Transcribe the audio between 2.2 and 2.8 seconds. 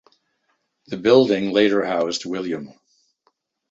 Wm.